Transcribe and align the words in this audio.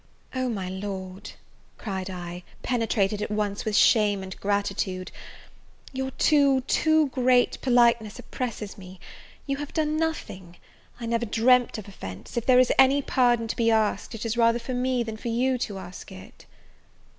"Oh, 0.33 0.49
my 0.49 0.67
Lord," 0.67 1.33
cried 1.77 2.09
I, 2.09 2.41
penetrated 2.63 3.21
at 3.21 3.29
once 3.29 3.65
with 3.65 3.75
shame 3.75 4.23
and 4.23 4.35
gratitude, 4.39 5.11
"your 5.93 6.09
too, 6.09 6.61
too 6.61 7.09
great 7.09 7.61
politeness 7.61 8.17
oppresses 8.17 8.79
me! 8.79 8.99
you 9.45 9.57
have 9.57 9.73
done 9.75 9.97
nothing, 9.97 10.57
I 10.99 11.03
have 11.03 11.11
never 11.11 11.25
dreamt 11.27 11.77
of 11.77 11.87
offence 11.87 12.35
if 12.35 12.47
there 12.47 12.57
is 12.57 12.71
any 12.79 13.03
pardon 13.03 13.47
to 13.49 13.55
be 13.55 13.69
asked 13.69 14.15
it 14.15 14.25
is 14.25 14.35
rather 14.35 14.57
for 14.57 14.73
me, 14.73 15.03
than 15.03 15.17
for 15.17 15.27
you 15.27 15.59
to 15.59 15.77
ask 15.77 16.11
it." 16.11 16.47